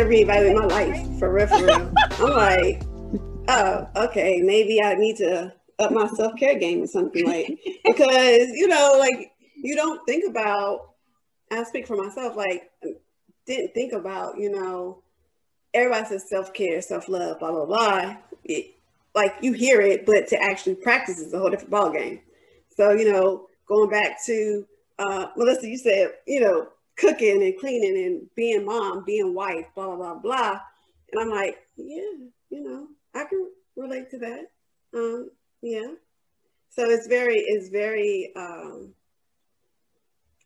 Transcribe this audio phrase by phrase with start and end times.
[0.00, 1.46] reevaluate my life for real.
[1.46, 1.92] For real.
[2.18, 2.82] I'm like,
[3.48, 8.48] oh, okay, maybe I need to up my self care game or something like because
[8.48, 10.90] you know, like you don't think about.
[11.50, 12.36] I speak for myself.
[12.36, 12.70] Like,
[13.46, 15.02] didn't think about you know.
[15.72, 18.16] Everybody says self care, self love, blah blah blah.
[18.44, 18.74] It,
[19.14, 22.20] like you hear it, but to actually practice is a whole different ball game.
[22.76, 24.66] So you know, going back to
[24.98, 29.86] uh, Melissa, you said you know cooking and cleaning and being mom, being wife, blah
[29.86, 30.60] blah blah blah,
[31.12, 34.50] and I'm like, yeah, you know, I can relate to that.
[34.94, 35.30] Um,
[35.62, 35.94] yeah.
[36.70, 38.94] So it's very, it's very um,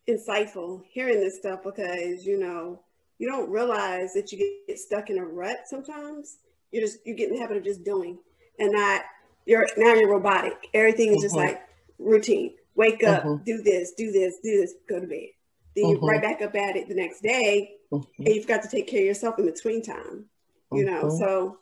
[0.07, 2.81] insightful hearing this stuff because you know
[3.17, 6.37] you don't realize that you get stuck in a rut sometimes.
[6.71, 8.17] You're just you get in the habit of just doing
[8.59, 9.01] and not
[9.45, 10.67] you're now you're robotic.
[10.73, 11.23] Everything is mm-hmm.
[11.23, 11.61] just like
[11.97, 12.53] routine.
[12.75, 13.43] Wake up, mm-hmm.
[13.43, 15.29] do this, do this, do this, go to bed.
[15.75, 16.03] Then mm-hmm.
[16.03, 18.23] you're right back up at it the next day, mm-hmm.
[18.23, 20.25] and you've got to take care of yourself in between time.
[20.71, 21.17] You know, mm-hmm.
[21.17, 21.57] so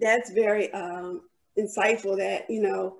[0.00, 1.22] that's very um,
[1.58, 2.16] insightful.
[2.16, 2.96] That you know,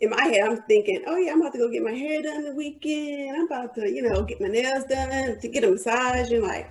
[0.00, 2.44] in my head, I'm thinking, oh yeah, I'm about to go get my hair done
[2.44, 3.36] the weekend.
[3.36, 6.30] I'm about to, you know, get my nails done to get a massage.
[6.30, 6.70] And like,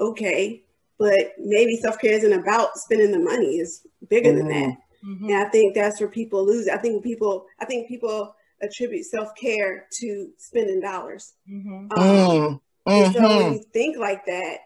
[0.00, 0.62] okay,
[0.98, 3.56] but maybe self care isn't about spending the money.
[3.56, 4.76] It's bigger than that.
[5.04, 5.28] Mm-hmm.
[5.28, 6.68] And I think that's where people lose.
[6.68, 11.34] I think people, I think people attribute self care to spending dollars.
[11.50, 11.92] Mm-hmm.
[11.98, 13.12] Um, mm-hmm.
[13.12, 13.52] so when mm-hmm.
[13.54, 14.58] you think like that,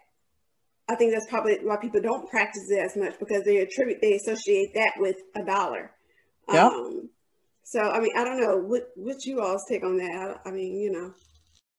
[0.88, 4.14] I think that's probably why people don't practice it as much because they attribute, they
[4.14, 5.92] associate that with a dollar.
[6.52, 6.68] Yeah.
[6.68, 7.10] Um,
[7.62, 10.40] so I mean, I don't know what what you all's take on that.
[10.44, 11.12] I, I mean, you know.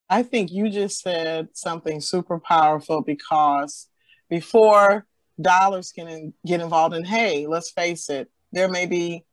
[0.09, 3.87] I think you just said something super powerful because
[4.29, 5.05] before
[5.39, 9.25] dollars can get involved in, hey, let's face it, there may be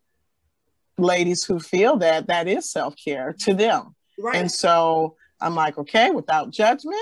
[0.98, 3.94] ladies who feel that that is self-care to them.
[4.18, 4.36] Right.
[4.36, 6.96] And so I'm like, okay, without judgment,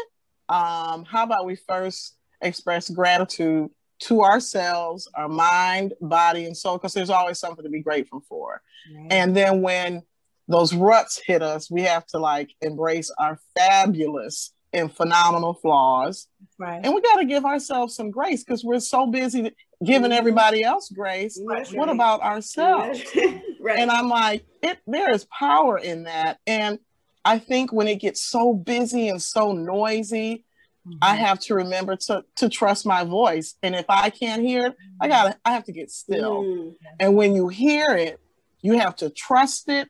[0.49, 6.93] um, how about we first express gratitude to ourselves, our mind, body, and soul, because
[6.93, 8.61] there's always something to be grateful for.
[8.95, 9.07] Right.
[9.13, 10.03] And then when
[10.49, 16.27] those ruts hit us, we have to like embrace our fabulous and phenomenal flaws.
[16.59, 16.81] Right.
[16.83, 19.53] And we got to give ourselves some grace because we're so busy
[19.85, 20.13] giving mm-hmm.
[20.13, 21.41] everybody else grace.
[21.45, 21.67] Right.
[21.73, 23.03] What about ourselves?
[23.61, 23.79] right.
[23.79, 26.39] And I'm like, it, there is power in that.
[26.47, 26.79] And
[27.25, 30.45] I think when it gets so busy and so noisy,
[30.87, 30.99] mm-hmm.
[31.03, 33.55] I have to remember to, to trust my voice.
[33.63, 36.43] And if I can't hear it, I gotta I have to get still.
[36.43, 36.71] Mm-hmm.
[37.01, 38.21] And when you hear it,
[38.61, 39.89] you have to trust it,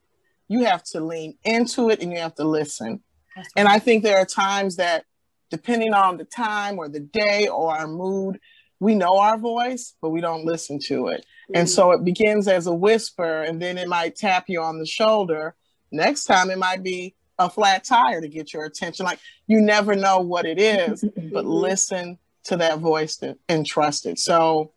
[0.48, 3.02] you have to lean into it, and you have to listen.
[3.36, 3.46] Right.
[3.56, 5.04] And I think there are times that
[5.50, 8.40] depending on the time or the day or our mood,
[8.80, 11.20] we know our voice, but we don't listen to it.
[11.20, 11.56] Mm-hmm.
[11.56, 14.86] And so it begins as a whisper, and then it might tap you on the
[14.86, 15.54] shoulder.
[15.90, 19.06] Next time, it might be a flat tire to get your attention.
[19.06, 24.18] Like you never know what it is, but listen to that voice and trust it.
[24.18, 24.72] So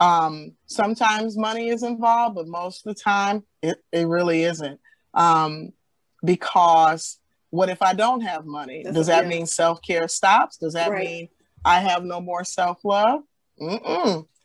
[0.00, 4.80] um, sometimes money is involved, but most of the time it, it really isn't.
[5.14, 5.72] Um,
[6.24, 7.18] because
[7.54, 8.82] what if I don't have money?
[8.82, 10.56] That's Does that mean self care stops?
[10.56, 11.06] Does that right.
[11.06, 11.28] mean
[11.64, 13.22] I have no more self love.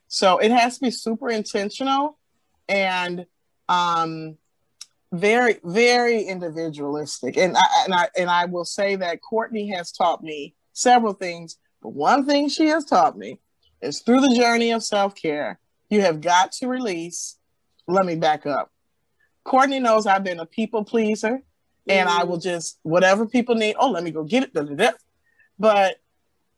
[0.08, 2.20] So it has to be super intentional
[2.68, 3.26] and
[3.68, 4.38] um,
[5.12, 7.36] very, very individualistic.
[7.36, 11.58] And I, and I and I will say that Courtney has taught me several things.
[11.82, 13.40] But one thing she has taught me
[13.82, 15.60] is through the journey of self care,
[15.90, 17.38] you have got to release.
[17.88, 18.72] Let me back up.
[19.44, 21.42] Courtney knows I've been a people pleaser,
[21.90, 22.50] and I will mm-hmm.
[22.50, 23.76] just whatever people need.
[23.80, 24.96] Oh, let me go get it.
[25.58, 25.98] But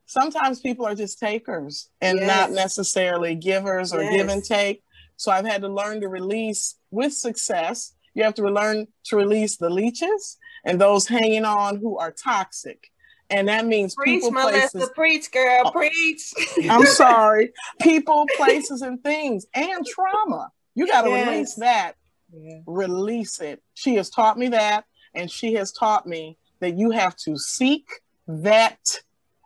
[0.05, 2.27] sometimes people are just takers and yes.
[2.27, 4.13] not necessarily givers or yes.
[4.13, 4.83] give and take.
[5.15, 7.93] So I've had to learn to release with success.
[8.13, 12.91] You have to learn to release the leeches and those hanging on who are toxic.
[13.29, 14.89] And that means preach, people, Melissa, places.
[14.93, 16.33] Preach, girl, oh, preach.
[16.69, 17.53] I'm sorry.
[17.81, 20.49] People, places, and things, and trauma.
[20.75, 21.27] You got to yes.
[21.27, 21.93] release that.
[22.33, 22.59] Yeah.
[22.65, 23.63] Release it.
[23.73, 24.83] She has taught me that,
[25.13, 27.89] and she has taught me that you have to seek,
[28.27, 28.99] that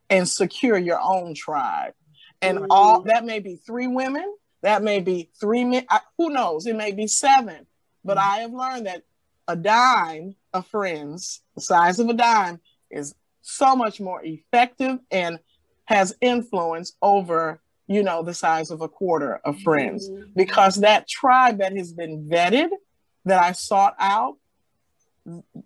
[0.09, 1.93] and secure your own tribe.
[2.41, 2.67] And mm-hmm.
[2.69, 5.85] all that may be three women, that may be three men,
[6.17, 7.65] who knows, it may be seven.
[8.03, 8.29] But mm-hmm.
[8.29, 9.03] I have learned that
[9.47, 12.59] a dime of friends, the size of a dime,
[12.91, 15.39] is so much more effective and
[15.85, 20.23] has influence over you know the size of a quarter of friends mm-hmm.
[20.35, 22.69] because that tribe that has been vetted
[23.25, 24.37] that i sought out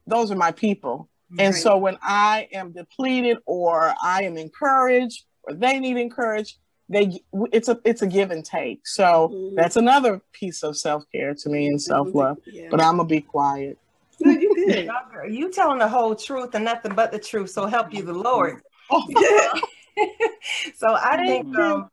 [0.07, 5.53] those are my people and so when I am depleted or I am encouraged or
[5.53, 6.57] they need encouraged,
[6.87, 7.21] they
[7.51, 8.87] it's a it's a give and take.
[8.87, 9.55] So mm-hmm.
[9.55, 11.91] that's another piece of self-care to me and mm-hmm.
[11.91, 12.37] self-love.
[12.47, 12.69] Yeah.
[12.71, 13.77] But I'm gonna be quiet.
[14.21, 14.89] No, you good.
[15.29, 17.51] you telling the whole truth and nothing but the truth.
[17.51, 18.61] So help you the Lord.
[18.89, 19.03] Oh.
[20.75, 21.89] so I think um,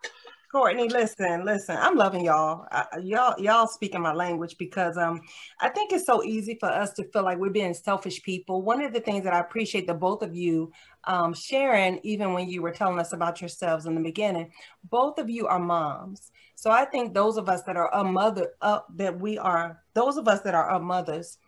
[0.50, 1.76] Courtney, listen, listen.
[1.76, 2.66] I'm loving y'all.
[2.70, 5.20] I, y'all, y'all speaking my language because um,
[5.60, 8.62] I think it's so easy for us to feel like we're being selfish people.
[8.62, 10.72] One of the things that I appreciate the both of you
[11.04, 14.52] um, sharing, even when you were telling us about yourselves in the beginning,
[14.88, 16.30] both of you are moms.
[16.54, 20.16] So I think those of us that are a mother, uh, that we are, those
[20.16, 21.38] of us that are mothers,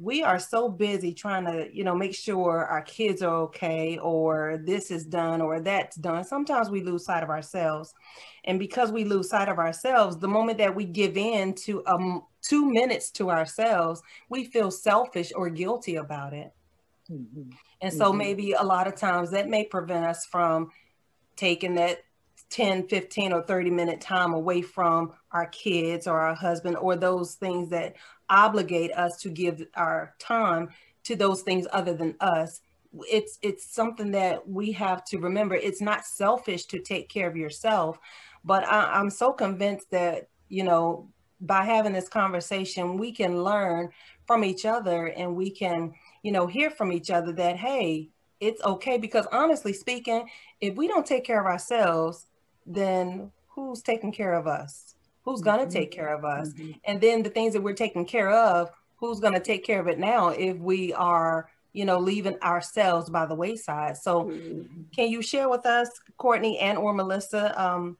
[0.00, 4.60] we are so busy trying to you know make sure our kids are okay or
[4.64, 7.94] this is done or that's done sometimes we lose sight of ourselves
[8.44, 12.22] and because we lose sight of ourselves the moment that we give in to um
[12.42, 16.52] two minutes to ourselves we feel selfish or guilty about it
[17.10, 17.50] mm-hmm.
[17.80, 18.18] and so mm-hmm.
[18.18, 20.70] maybe a lot of times that may prevent us from
[21.36, 21.98] taking that
[22.50, 27.34] 10 15 or 30 minute time away from our kids or our husband or those
[27.34, 27.96] things that
[28.30, 30.68] obligate us to give our time
[31.04, 32.60] to those things other than us.
[33.10, 35.54] It's it's something that we have to remember.
[35.54, 37.98] It's not selfish to take care of yourself
[38.44, 41.08] but I, i'm so convinced that you know
[41.40, 43.90] by having this conversation we can learn
[44.26, 45.92] from each other and we can
[46.22, 48.10] you know hear from each other that hey
[48.40, 48.98] it's okay.
[48.98, 50.28] Because honestly speaking
[50.60, 52.26] if we don't take care of ourselves
[52.66, 54.94] then who's taking care of us
[55.28, 55.72] who's going to mm-hmm.
[55.72, 56.70] take care of us mm-hmm.
[56.84, 59.86] and then the things that we're taking care of who's going to take care of
[59.86, 64.62] it now if we are you know leaving ourselves by the wayside so mm-hmm.
[64.94, 67.98] can you share with us courtney and or melissa um,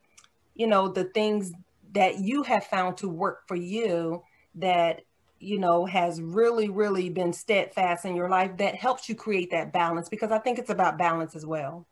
[0.54, 1.52] you know the things
[1.92, 4.22] that you have found to work for you
[4.54, 5.02] that
[5.38, 9.70] you know has really really been steadfast in your life that helps you create that
[9.70, 11.86] balance because i think it's about balance as well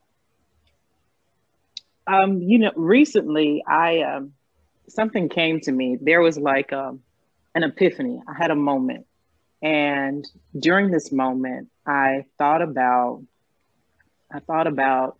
[2.06, 4.32] um, you know recently i um,
[4.88, 5.98] something came to me.
[6.00, 7.00] There was like a, um,
[7.54, 8.20] an epiphany.
[8.28, 9.06] I had a moment.
[9.62, 10.28] And
[10.58, 13.22] during this moment, I thought about,
[14.30, 15.18] I thought about,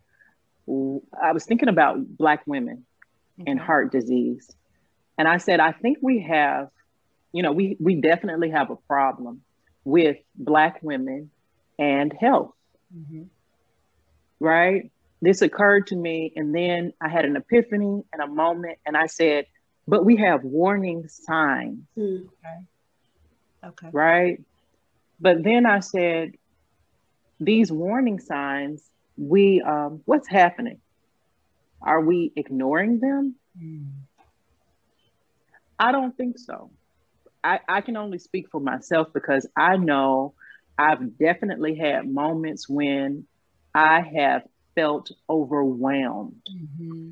[0.67, 2.85] I was thinking about Black women
[3.41, 3.49] okay.
[3.49, 4.49] and heart disease.
[5.17, 6.69] And I said, I think we have,
[7.31, 9.41] you know, we, we definitely have a problem
[9.83, 11.31] with Black women
[11.79, 12.53] and health.
[12.95, 13.23] Mm-hmm.
[14.39, 14.91] Right?
[15.21, 16.31] This occurred to me.
[16.35, 18.77] And then I had an epiphany and a moment.
[18.85, 19.47] And I said,
[19.87, 21.79] but we have warning signs.
[21.97, 22.25] Mm.
[22.25, 23.67] Okay.
[23.67, 23.89] Okay.
[23.91, 24.41] Right.
[25.19, 26.33] But then I said,
[27.39, 28.83] these warning signs,
[29.15, 30.79] we um, what's happening?
[31.81, 33.35] Are we ignoring them?
[33.59, 33.91] Mm.
[35.79, 36.71] I don't think so.
[37.43, 40.33] I, I can only speak for myself because I know
[40.77, 43.27] I've definitely had moments when
[43.73, 44.43] I have
[44.75, 46.41] felt overwhelmed.
[46.51, 47.09] Mm-hmm.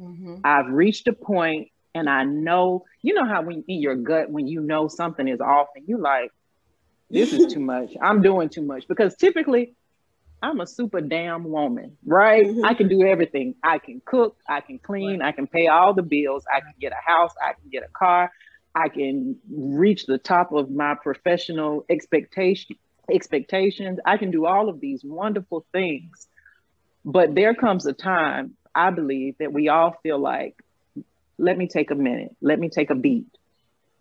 [0.00, 0.34] Mm-hmm.
[0.44, 4.46] I've reached a point and I know, you know how when in your gut, when
[4.46, 6.32] you know something is off and you like,
[7.10, 7.90] this is too much.
[8.00, 8.86] I'm doing too much.
[8.86, 9.74] Because typically
[10.42, 12.46] I'm a super damn woman, right?
[12.46, 12.64] Mm-hmm.
[12.64, 13.54] I can do everything.
[13.62, 16.92] I can cook, I can clean, I can pay all the bills, I can get
[16.92, 18.30] a house, I can get a car,
[18.74, 22.76] I can reach the top of my professional expectation
[23.10, 23.98] expectations.
[24.04, 26.28] I can do all of these wonderful things.
[27.04, 30.56] But there comes a time, I believe, that we all feel like
[31.38, 33.26] let me take a minute, let me take a beat.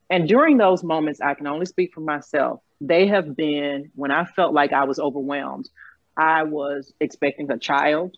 [0.09, 2.61] And during those moments, I can only speak for myself.
[2.79, 5.69] They have been when I felt like I was overwhelmed.
[6.15, 8.15] I was expecting a child.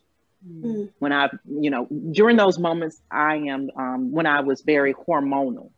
[0.47, 0.85] Mm-hmm.
[0.99, 5.71] When I, you know, during those moments, I am um, when I was very hormonal.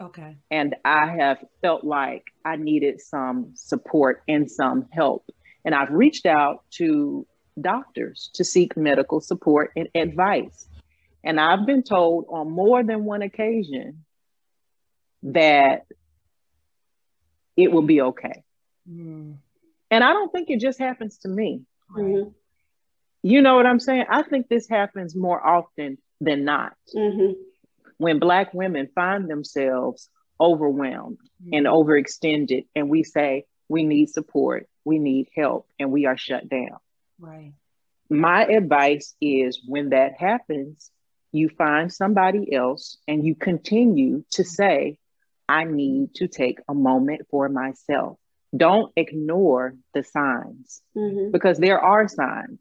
[0.00, 0.36] Okay.
[0.50, 5.24] And I have felt like I needed some support and some help.
[5.64, 7.26] And I've reached out to
[7.60, 10.66] doctors to seek medical support and advice.
[11.24, 14.04] And I've been told on more than one occasion
[15.24, 15.86] that
[17.56, 18.42] it will be okay.
[18.90, 19.36] Mm.
[19.90, 21.62] And I don't think it just happens to me.
[21.94, 22.30] Mm-hmm.
[23.22, 24.06] You know what I'm saying?
[24.10, 26.72] I think this happens more often than not.
[26.96, 27.32] Mm-hmm.
[27.98, 30.08] When Black women find themselves
[30.40, 31.54] overwhelmed mm-hmm.
[31.54, 36.48] and overextended, and we say, we need support, we need help, and we are shut
[36.48, 36.78] down.
[37.20, 37.52] Right.
[38.10, 40.90] My advice is when that happens,
[41.32, 44.98] you find somebody else and you continue to say,
[45.48, 48.18] I need to take a moment for myself.
[48.54, 51.30] Don't ignore the signs mm-hmm.
[51.32, 52.60] because there are signs.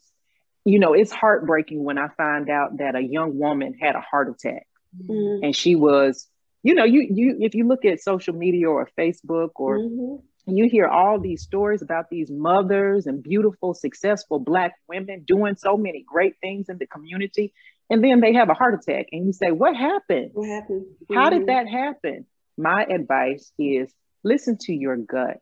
[0.63, 4.29] You know, it's heartbreaking when I find out that a young woman had a heart
[4.29, 5.43] attack mm-hmm.
[5.43, 6.27] and she was,
[6.63, 10.55] you know, you you if you look at social media or Facebook or mm-hmm.
[10.55, 15.75] you hear all these stories about these mothers and beautiful, successful black women doing so
[15.75, 17.53] many great things in the community
[17.89, 21.29] and then they have a heart attack and you say what happened what happened how
[21.29, 21.39] mm-hmm.
[21.39, 22.25] did that happen
[22.57, 25.37] my advice is listen to your gut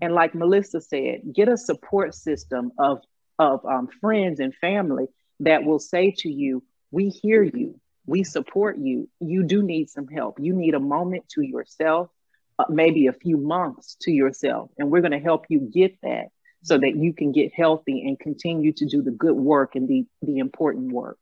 [0.00, 2.98] and like melissa said get a support system of
[3.40, 5.06] of um, friends and family
[5.40, 6.62] that will say to you,
[6.92, 9.08] We hear you, we support you.
[9.18, 10.38] You do need some help.
[10.38, 12.10] You need a moment to yourself,
[12.58, 16.26] uh, maybe a few months to yourself, and we're going to help you get that
[16.62, 20.04] so that you can get healthy and continue to do the good work and the,
[20.20, 21.18] the important work.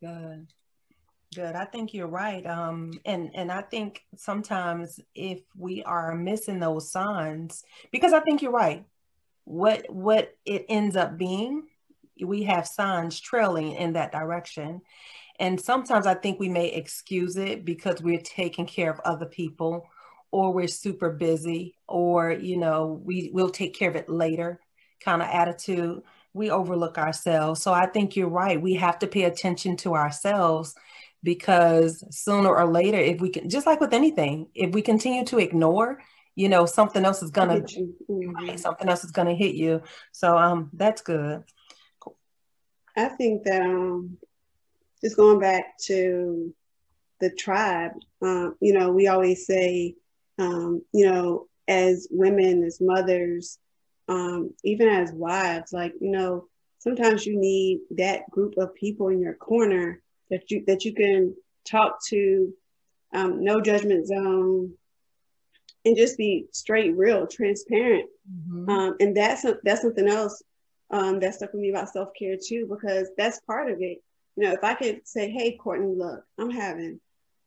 [0.00, 0.46] Good.
[1.34, 1.54] Good.
[1.54, 2.44] I think you're right.
[2.46, 8.40] Um, and and I think sometimes if we are missing those signs, because I think
[8.40, 8.84] you're right.
[9.44, 11.64] What what it ends up being,
[12.24, 14.80] we have signs trailing in that direction.
[15.38, 19.86] And sometimes I think we may excuse it because we're taking care of other people
[20.30, 24.60] or we're super busy or you know we we'll take care of it later
[25.00, 26.02] kind of attitude
[26.38, 30.74] we overlook ourselves so i think you're right we have to pay attention to ourselves
[31.22, 35.38] because sooner or later if we can just like with anything if we continue to
[35.38, 36.00] ignore
[36.36, 38.56] you know something else is gonna mm-hmm.
[38.56, 41.42] something else is gonna hit you so um that's good
[42.00, 42.16] cool.
[42.96, 44.16] i think that um
[45.02, 46.54] just going back to
[47.20, 47.92] the tribe
[48.22, 49.94] um you know we always say
[50.38, 53.58] um you know as women as mothers
[54.08, 56.46] um even as wives like you know
[56.78, 60.00] sometimes you need that group of people in your corner
[60.30, 61.34] that you that you can
[61.68, 62.52] talk to,
[63.14, 64.72] um, no judgment zone,
[65.84, 68.08] and just be straight, real, transparent.
[68.30, 68.70] Mm-hmm.
[68.70, 70.42] Um, and that's that's something else
[70.90, 74.02] um, that stuck with me about self care too, because that's part of it.
[74.36, 77.00] You know, if I could say, "Hey, Courtney, look, I'm having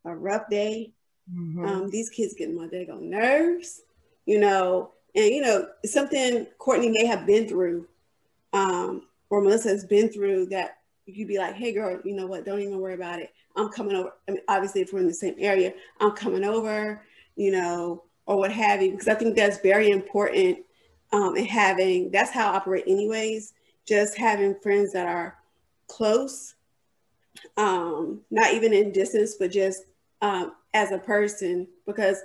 [0.06, 0.91] a rough day.
[1.32, 1.65] Mm-hmm.
[1.65, 3.82] Um, these kids getting my daggone nerves,"
[4.25, 7.88] you know, and you know something Courtney may have been through,
[8.53, 12.27] um, or Melissa has been through that you would be like, hey girl, you know
[12.27, 12.46] what?
[12.46, 13.34] Don't even worry about it.
[13.56, 14.13] I'm coming over.
[14.27, 17.01] I mean, obviously, if we're in the same area, I'm coming over,
[17.36, 20.60] you know, or what have you, because I think that's very important.
[21.13, 23.53] Um, and having that's how I operate, anyways.
[23.86, 25.38] Just having friends that are
[25.88, 26.56] close,
[27.58, 29.84] um, not even in distance, but just
[30.22, 31.68] um, as a person.
[31.86, 32.18] Because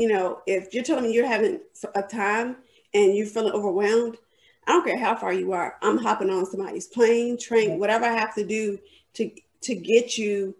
[0.00, 1.60] you know, if you're telling me you're having
[1.94, 2.56] a time
[2.94, 4.16] and you're feeling overwhelmed,
[4.66, 5.76] I don't care how far you are.
[5.82, 8.78] I'm hopping on somebody's plane, train, whatever I have to do
[9.14, 9.30] to
[9.62, 10.56] to get you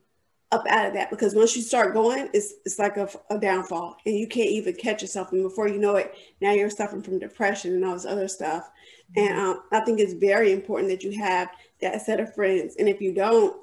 [0.53, 1.09] up out of that.
[1.09, 4.75] Because once you start going, it's it's like a, a downfall, and you can't even
[4.75, 5.33] catch yourself.
[5.33, 8.71] And before you know it, now you're suffering from depression and all this other stuff.
[9.17, 11.49] And um, I think it's very important that you have
[11.81, 12.77] that set of friends.
[12.79, 13.57] And if you don't,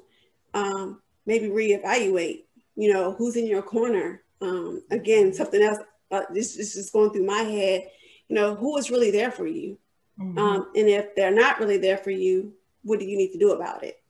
[0.56, 2.46] um, maybe reevaluate.
[2.76, 4.24] You know who's in your corner.
[4.42, 5.80] Um, again, something else.
[6.10, 7.90] Uh, this, this is just going through my head.
[8.30, 9.78] You know who is really there for you
[10.20, 10.38] Mm-hmm.
[10.38, 12.54] Um, and if they're not really there for you,
[12.84, 14.02] what do you need to do about it?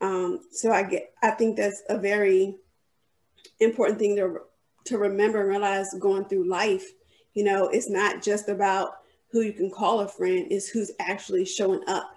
[0.00, 2.56] Um, so I get, I think that's a very
[3.60, 4.40] important thing to
[4.86, 6.84] to remember and realize going through life.
[7.32, 8.98] You know, it's not just about
[9.28, 12.14] who you can call a friend; it's who's actually showing up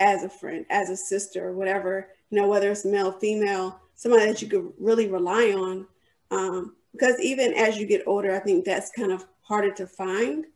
[0.00, 2.08] as a friend, as a sister, whatever.
[2.30, 5.86] You know, whether it's male, female, somebody that you could really rely on.
[6.32, 10.46] Um, because even as you get older, I think that's kind of harder to find.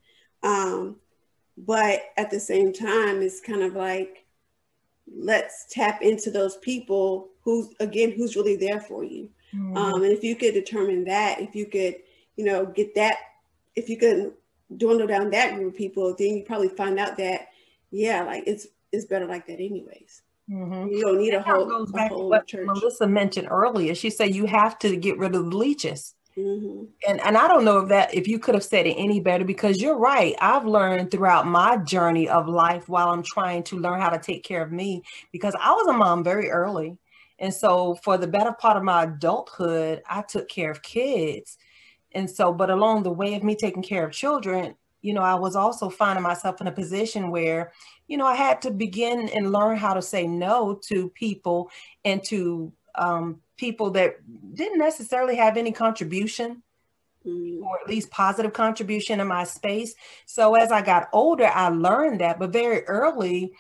[0.43, 0.97] Um,
[1.57, 4.25] but at the same time it's kind of like
[5.15, 9.77] let's tap into those people who's again who's really there for you mm-hmm.
[9.77, 11.97] um, and if you could determine that if you could
[12.37, 13.17] you know get that
[13.77, 14.33] if you could
[14.77, 17.49] dwindle down that group of people then you probably find out that
[17.91, 20.89] yeah like it's it's better like that anyways mm-hmm.
[20.89, 22.67] you don't need a whole, goes back a whole what church.
[22.67, 26.85] melissa mentioned earlier she said you have to get rid of the leeches Mm-hmm.
[27.09, 29.45] And and I don't know if that if you could have said it any better
[29.45, 30.35] because you're right.
[30.41, 34.43] I've learned throughout my journey of life while I'm trying to learn how to take
[34.43, 36.99] care of me because I was a mom very early.
[37.39, 41.57] And so for the better part of my adulthood, I took care of kids.
[42.13, 45.35] And so but along the way of me taking care of children, you know, I
[45.35, 47.73] was also finding myself in a position where,
[48.09, 51.71] you know, I had to begin and learn how to say no to people
[52.05, 54.17] and to um, people that
[54.55, 56.63] didn't necessarily have any contribution
[57.27, 57.63] mm.
[57.63, 59.95] or at least positive contribution in my space.
[60.27, 63.53] So as I got older, I learned that, but very early,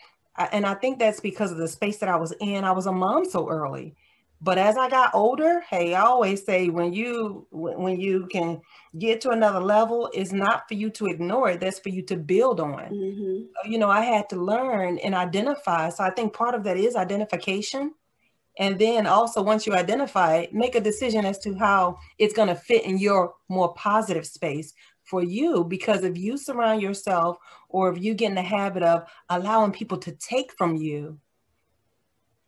[0.52, 2.92] and I think that's because of the space that I was in, I was a
[2.92, 3.94] mom so early.
[4.40, 8.60] But as I got older, hey, I always say when you when you can
[8.98, 11.60] get to another level, it's not for you to ignore it.
[11.60, 12.90] That's for you to build on.
[12.90, 13.70] Mm-hmm.
[13.72, 15.88] You know, I had to learn and identify.
[15.88, 17.94] So I think part of that is identification
[18.58, 22.48] and then also, once you identify it, make a decision as to how it's going
[22.48, 25.64] to fit in your more positive space for you.
[25.64, 29.98] Because if you surround yourself or if you get in the habit of allowing people
[29.98, 31.18] to take from you,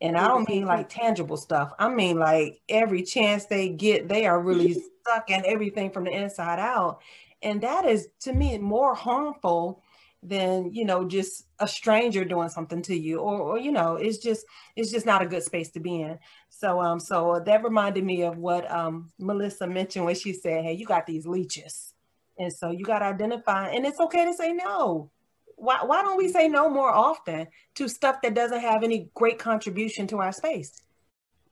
[0.00, 4.26] and I don't mean like tangible stuff, I mean like every chance they get, they
[4.26, 7.00] are really sucking everything from the inside out.
[7.42, 9.82] And that is to me more harmful
[10.22, 14.18] than you know just a stranger doing something to you or, or you know it's
[14.18, 14.44] just
[14.74, 16.18] it's just not a good space to be in.
[16.48, 20.72] So um so that reminded me of what um melissa mentioned when she said hey
[20.72, 21.92] you got these leeches.
[22.38, 25.10] And so you got to identify and it's okay to say no.
[25.56, 27.46] Why, why don't we say no more often
[27.76, 30.72] to stuff that doesn't have any great contribution to our space?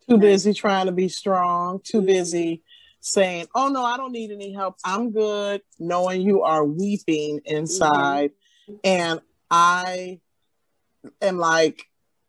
[0.09, 2.62] Too busy trying to be strong too busy
[3.00, 4.76] saying oh no i don't need any help.
[4.85, 8.43] I'm good knowing you are weeping inside mm-hmm.
[8.83, 10.18] And i
[11.21, 11.87] am like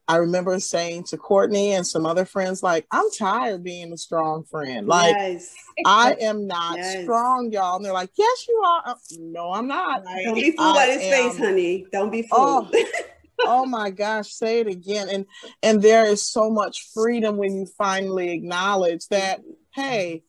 [0.08, 4.44] I remember saying to Courtney and some other friends, like, I'm tired being a strong
[4.44, 4.88] friend.
[4.88, 5.56] Like, yes.
[5.84, 7.04] I am not yes.
[7.04, 7.78] strong, y'all.
[7.78, 8.84] And they're like, Yes, you are.
[8.86, 10.04] Uh, no, I'm not.
[10.24, 11.86] Don't be fooled by his face, honey.
[11.92, 12.70] Don't be fooled.
[12.72, 12.92] Oh,
[13.40, 15.10] oh my gosh, say it again.
[15.10, 15.26] And
[15.64, 19.42] and there is so much freedom when you finally acknowledge that,
[19.74, 20.24] hey,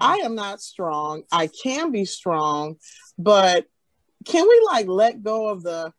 [0.00, 1.22] I am not strong.
[1.32, 2.76] I can be strong,
[3.18, 3.66] but
[4.24, 5.92] can we like let go of the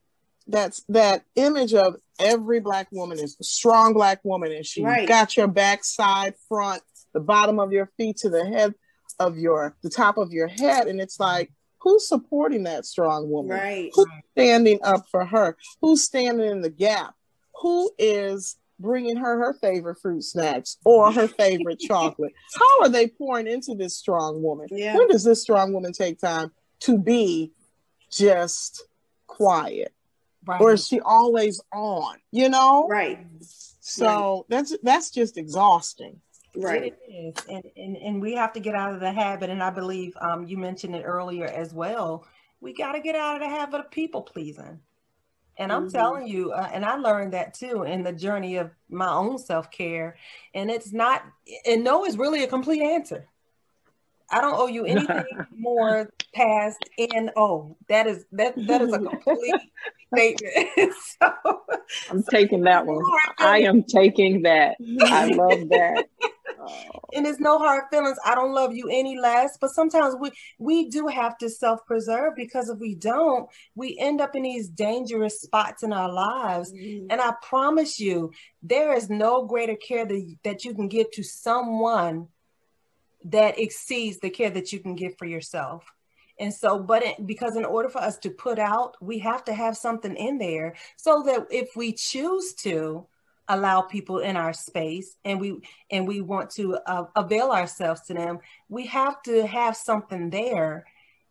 [0.47, 5.07] that's that image of every black woman is a strong black woman and she right.
[5.07, 6.81] got your back side front
[7.13, 8.73] the bottom of your feet to the head
[9.19, 11.51] of your the top of your head and it's like
[11.85, 13.57] who's supporting that strong woman?
[13.57, 13.91] Right.
[13.93, 15.55] Who's standing up for her?
[15.81, 17.13] Who's standing in the gap?
[17.61, 22.33] Who is bringing her her favorite fruit snacks or her favorite chocolate?
[22.59, 24.67] How are they pouring into this strong woman?
[24.71, 24.97] Yeah.
[24.97, 26.51] when does this strong woman take time
[26.81, 27.51] to be
[28.15, 28.87] just
[29.27, 29.93] quiet
[30.45, 30.61] Right.
[30.61, 32.17] Or is she always on?
[32.31, 32.87] You know?
[32.87, 33.25] Right.
[33.41, 34.43] So right.
[34.49, 36.21] that's that's just exhausting.
[36.55, 36.95] Right.
[37.07, 37.45] It is.
[37.49, 39.49] And, and and we have to get out of the habit.
[39.49, 42.25] And I believe um, you mentioned it earlier as well.
[42.61, 44.79] We got to get out of the habit of people pleasing.
[45.57, 45.97] And I'm mm-hmm.
[45.97, 49.71] telling you, uh, and I learned that too in the journey of my own self
[49.71, 50.17] care.
[50.53, 51.23] And it's not,
[51.65, 53.27] and no is really a complete answer.
[54.31, 55.23] I don't owe you anything
[55.57, 57.77] more past N-O.
[57.89, 59.55] That is that that is a complete
[60.13, 60.93] statement.
[61.21, 61.61] so,
[62.09, 63.03] I'm taking that one.
[63.39, 64.77] I am taking that.
[65.01, 66.05] I love that.
[66.59, 66.99] Oh.
[67.13, 68.17] And it's no hard feelings.
[68.25, 69.57] I don't love you any less.
[69.59, 74.35] But sometimes we we do have to self-preserve because if we don't, we end up
[74.35, 76.71] in these dangerous spots in our lives.
[76.73, 77.07] Mm-hmm.
[77.09, 78.31] And I promise you,
[78.63, 82.29] there is no greater care that, that you can give to someone
[83.25, 85.91] that exceeds the care that you can give for yourself.
[86.39, 89.53] And so, but it, because in order for us to put out, we have to
[89.53, 93.07] have something in there so that if we choose to
[93.47, 95.59] allow people in our space and we
[95.91, 100.85] and we want to uh, avail ourselves to them, we have to have something there.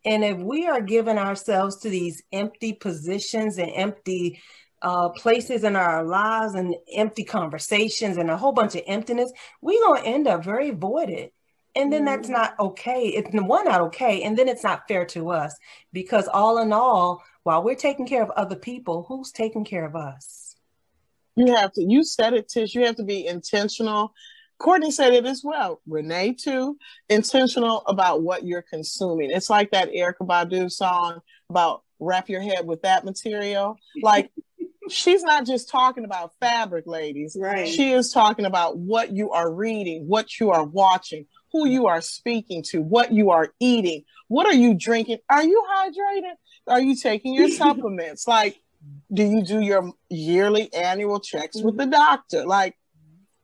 [0.05, 4.41] And if we are giving ourselves to these empty positions and empty
[4.81, 9.31] uh, places in our lives and empty conversations and a whole bunch of emptiness,
[9.61, 11.31] we're to end up very voided
[11.75, 13.07] and then that's not okay.
[13.07, 15.55] It's one not okay and then it's not fair to us
[15.91, 19.95] because all in all while we're taking care of other people who's taking care of
[19.95, 20.55] us?
[21.35, 24.13] You have to you said it tish you have to be intentional.
[24.57, 26.77] Courtney said it as well renee too
[27.09, 29.31] intentional about what you're consuming.
[29.31, 33.77] It's like that erykah badu song about wrap your head with that material.
[34.01, 34.31] Like
[34.89, 37.35] she's not just talking about fabric ladies.
[37.37, 37.67] Right.
[37.67, 42.01] She is talking about what you are reading what you are watching who you are
[42.01, 45.19] speaking to, what you are eating, what are you drinking?
[45.29, 46.33] Are you hydrated?
[46.67, 48.27] Are you taking your supplements?
[48.27, 48.59] Like,
[49.11, 52.45] do you do your yearly annual checks with the doctor?
[52.45, 52.75] Like,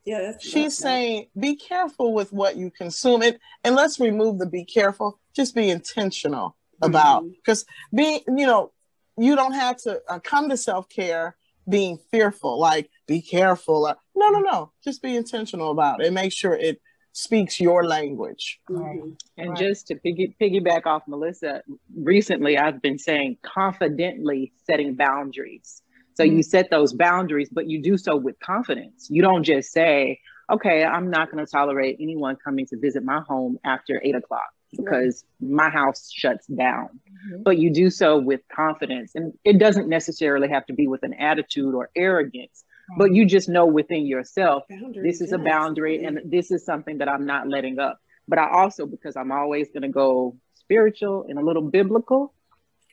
[0.06, 4.66] yeah, she's saying be careful with what you consume it, and let's remove the be
[4.66, 5.20] careful.
[5.36, 7.98] Just be intentional about because mm-hmm.
[7.98, 8.72] being, you know,
[9.18, 11.36] you don't have to uh, come to self care
[11.70, 12.60] being fearful.
[12.60, 13.86] Like, be careful.
[13.86, 14.72] Uh, no, no, no.
[14.84, 16.08] Just be intentional about it.
[16.08, 16.82] And make sure it
[17.14, 18.60] speaks your language.
[18.70, 19.02] Right.
[19.38, 19.58] And right.
[19.58, 21.62] just to piggy, piggyback off Melissa,
[21.96, 25.82] recently I've been saying confidently setting boundaries.
[26.14, 26.38] So mm-hmm.
[26.38, 29.08] you set those boundaries, but you do so with confidence.
[29.10, 30.20] You don't just say,
[30.52, 34.50] okay, I'm not going to tolerate anyone coming to visit my home after eight o'clock
[34.72, 35.52] because right.
[35.52, 36.88] my house shuts down.
[36.88, 37.44] Mm-hmm.
[37.44, 39.12] But you do so with confidence.
[39.16, 42.64] And it doesn't necessarily have to be with an attitude or arrogance,
[42.98, 47.10] but you just know within yourself this is a boundary and this is something that
[47.10, 51.38] i'm not letting up but i also because i'm always going to go spiritual and
[51.40, 52.34] a little biblical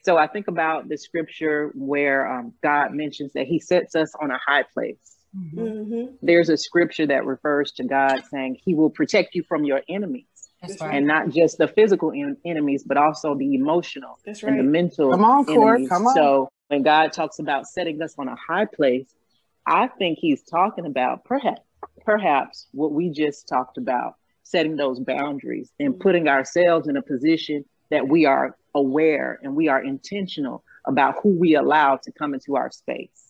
[0.03, 4.31] so i think about the scripture where um, god mentions that he sets us on
[4.31, 5.59] a high place mm-hmm.
[5.59, 6.15] mm-hmm.
[6.21, 10.25] there's a scripture that refers to god saying he will protect you from your enemies
[10.61, 10.95] Right.
[10.95, 14.43] and not just the physical en- enemies, but also the emotional right.
[14.43, 15.11] and the mental.
[15.11, 15.87] Come on, enemies.
[15.87, 16.13] Come on.
[16.13, 19.07] So when God talks about setting us on a high place,
[19.69, 21.61] I think he's talking about perhaps
[22.03, 26.01] perhaps what we just talked about, setting those boundaries and mm-hmm.
[26.01, 31.29] putting ourselves in a position that we are aware and we are intentional about who
[31.29, 33.28] we allow to come into our space.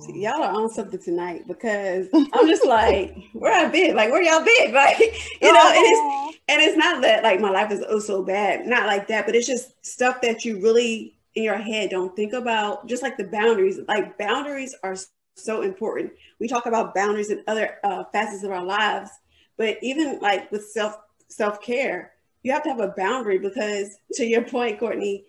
[0.00, 3.96] See, y'all are on something tonight because I'm just like, where I been?
[3.96, 4.72] Like, where y'all been?
[4.74, 8.22] Like, you know, and it's and it's not that like my life is oh so
[8.22, 12.14] bad, not like that, but it's just stuff that you really in your head don't
[12.14, 12.86] think about.
[12.86, 14.96] Just like the boundaries, like boundaries are
[15.36, 16.12] so important.
[16.38, 19.10] We talk about boundaries in other uh, facets of our lives,
[19.56, 20.96] but even like with self
[21.28, 22.12] self care,
[22.44, 25.24] you have to have a boundary because to your point, Courtney,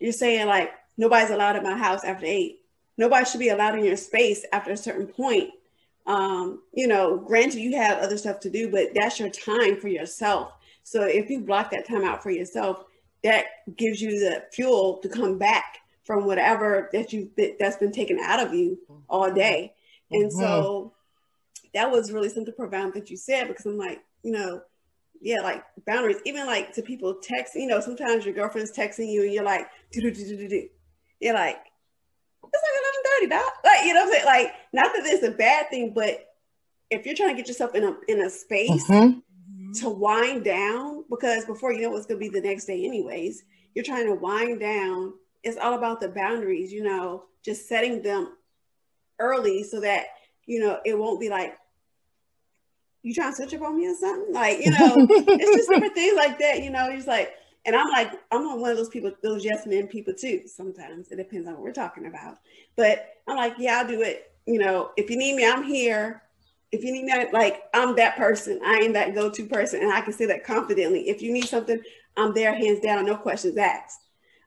[0.00, 2.58] you're saying like nobody's allowed in my house after eight
[2.98, 5.50] nobody should be allowed in your space after a certain point.
[6.06, 9.88] Um, you know, granted, you have other stuff to do, but that's your time for
[9.88, 10.52] yourself.
[10.82, 12.84] So if you block that time out for yourself,
[13.24, 18.18] that gives you the fuel to come back from whatever that you that's been taken
[18.18, 19.74] out of you all day.
[20.10, 20.40] And mm-hmm.
[20.40, 20.94] so
[21.74, 24.62] that was really something profound that you said because I'm like, you know,
[25.20, 29.24] yeah, like boundaries, even like to people texting, you know, sometimes your girlfriend's texting you
[29.24, 30.68] and you're like, do do do do do.
[31.20, 31.58] You're like,
[32.42, 33.50] it's like thirty, dog.
[33.64, 36.24] Like you know, what I'm saying like not that it's a bad thing, but
[36.90, 39.72] if you're trying to get yourself in a in a space mm-hmm.
[39.80, 43.44] to wind down, because before you know what's going to be the next day, anyways,
[43.74, 45.14] you're trying to wind down.
[45.42, 48.34] It's all about the boundaries, you know, just setting them
[49.18, 50.06] early so that
[50.46, 51.56] you know it won't be like
[53.02, 55.94] you trying to switch up on me or something, like you know, it's just different
[55.94, 56.62] things like that.
[56.62, 57.32] You know, it's like
[57.66, 60.42] and I'm like, I'm one of those people, those yes men people too.
[60.46, 62.38] Sometimes it depends on what we're talking about.
[62.76, 64.32] But I'm like, yeah, I'll do it.
[64.46, 66.22] You know, if you need me, I'm here.
[66.70, 68.60] If you need me, like I'm that person.
[68.64, 71.08] I am that go-to person, and I can say that confidently.
[71.08, 71.80] If you need something,
[72.16, 74.00] I'm there, hands down, no questions asked.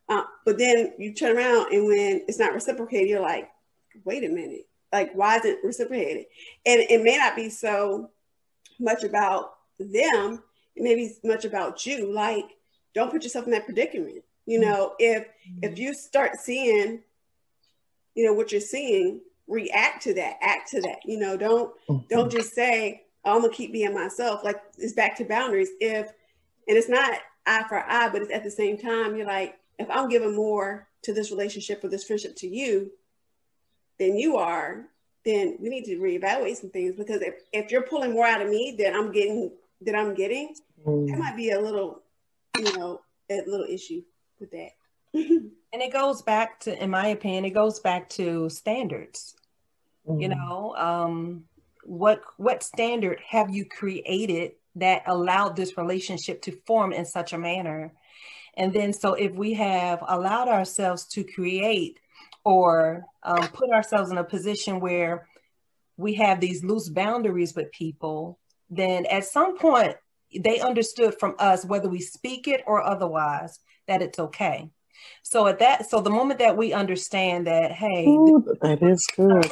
[0.09, 3.49] Uh, but then you turn around, and when it's not reciprocated, you're like,
[4.03, 6.25] wait a minute, like why is it reciprocated?
[6.65, 8.09] And it may not be so
[8.79, 10.43] much about them.
[10.75, 12.11] It may be much about you.
[12.11, 12.45] Like
[12.93, 14.23] don't put yourself in that predicament.
[14.45, 14.69] You mm-hmm.
[14.69, 15.27] know, if
[15.61, 17.01] if you start seeing,
[18.15, 20.99] you know, what you're seeing, react to that, act to that.
[21.05, 22.07] You know, don't mm-hmm.
[22.09, 24.43] don't just say, oh, I'm gonna keep being myself.
[24.43, 25.69] Like it's back to boundaries.
[25.79, 26.07] If
[26.67, 27.13] and it's not
[27.45, 30.87] eye for eye, but it's at the same time, you're like, if I'm giving more
[31.03, 32.91] to this relationship or this friendship to you
[33.99, 34.85] than you are,
[35.25, 38.49] then we need to reevaluate some things because if, if you're pulling more out of
[38.49, 39.51] me than I'm getting
[39.81, 41.07] that I'm getting, mm.
[41.07, 42.01] that might be a little
[42.57, 44.01] you know, a little issue
[44.39, 44.69] with that.
[45.13, 49.35] and it goes back to, in my opinion, it goes back to standards.
[50.07, 50.21] Mm-hmm.
[50.21, 51.43] You know, um,
[51.83, 57.37] what what standard have you created that allowed this relationship to form in such a
[57.37, 57.93] manner?
[58.55, 61.99] And then, so if we have allowed ourselves to create
[62.43, 65.27] or um, put ourselves in a position where
[65.97, 69.95] we have these loose boundaries with people, then at some point
[70.39, 74.69] they understood from us, whether we speak it or otherwise, that it's okay.
[75.23, 79.51] So at that, so the moment that we understand that, hey, Ooh, that is good.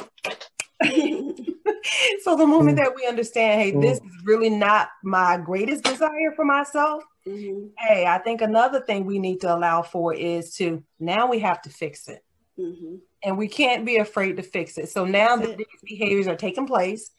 [2.22, 2.84] so the moment mm.
[2.84, 3.82] that we understand, hey, mm.
[3.82, 7.02] this is really not my greatest desire for myself.
[7.26, 7.66] Mm-hmm.
[7.78, 11.60] Hey, I think another thing we need to allow for is to now we have
[11.62, 12.24] to fix it.
[12.58, 12.96] Mm-hmm.
[13.22, 14.88] And we can't be afraid to fix it.
[14.88, 17.10] So now that these behaviors are taking place,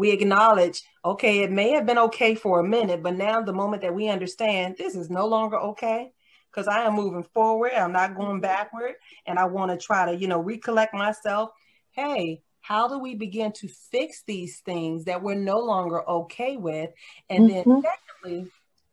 [0.00, 3.82] we acknowledge, okay, it may have been okay for a minute, but now the moment
[3.82, 6.10] that we understand this is no longer okay,
[6.50, 8.40] because I am moving forward, I'm not going mm-hmm.
[8.40, 8.94] backward,
[9.26, 11.50] and I want to try to, you know, recollect myself.
[11.90, 16.88] Hey, how do we begin to fix these things that we're no longer okay with?
[17.28, 17.70] And mm-hmm.
[17.70, 17.82] then
[18.22, 18.50] secondly,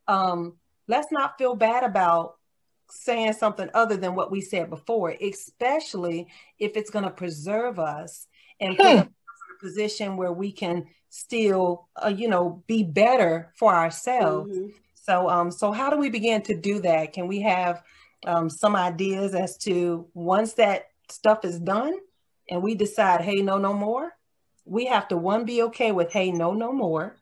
[0.10, 0.58] um,
[0.90, 2.36] let's not feel bad about
[2.90, 6.28] saying something other than what we said before, especially
[6.60, 8.28] if it's going to preserve us
[8.60, 9.04] and hmm.
[9.64, 14.58] Us in a position where we can still uh, you know be better for ourselves
[14.58, 14.70] mm-hmm.
[14.94, 17.82] so um so how do we begin to do that can we have
[18.26, 21.94] um, some ideas as to once that stuff is done
[22.50, 24.12] and we decide hey no no more
[24.66, 27.16] we have to one be okay with hey no no more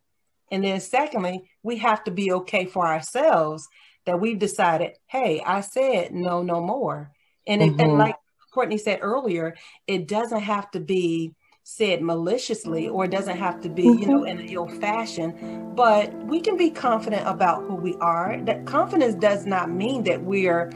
[0.51, 3.67] and then secondly we have to be okay for ourselves
[4.05, 7.11] that we've decided hey i said no no more
[7.45, 7.79] and, mm-hmm.
[7.79, 7.99] it, and mm-hmm.
[7.99, 8.15] like
[8.51, 11.35] courtney said earlier it doesn't have to be
[11.67, 14.27] said maliciously or it doesn't have to be you know mm-hmm.
[14.27, 18.39] in an ill fashion but we can be confident about who we are.
[18.43, 20.71] That confidence does not mean that we're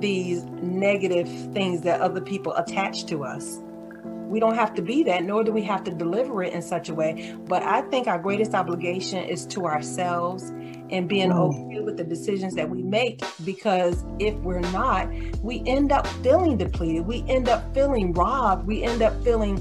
[0.00, 3.60] these negative things that other people attach to us
[4.28, 6.88] we don't have to be that nor do we have to deliver it in such
[6.88, 10.50] a way but i think our greatest obligation is to ourselves
[10.90, 11.36] and being mm.
[11.36, 15.08] okay with the decisions that we make because if we're not
[15.42, 19.56] we end up feeling depleted we end up feeling robbed we end up feeling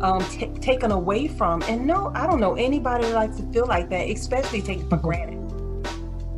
[0.00, 1.62] um, t- taken away from.
[1.64, 4.96] And no, I don't know anybody that likes to feel like that, especially taken for
[4.96, 5.39] granted.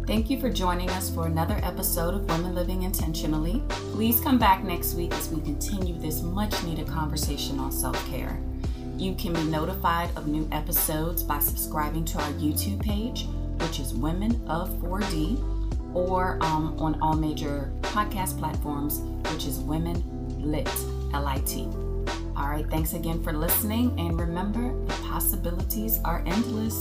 [0.07, 3.63] Thank you for joining us for another episode of Women Living Intentionally.
[3.69, 8.41] Please come back next week as we continue this much needed conversation on self care.
[8.97, 13.29] You can be notified of new episodes by subscribing to our YouTube page,
[13.61, 18.99] which is Women of 4D, or um, on all major podcast platforms,
[19.33, 20.03] which is Women
[20.41, 20.69] Lit,
[21.15, 21.69] L I T.
[22.37, 26.77] All right, thanks again for listening, and remember the possibilities are endless.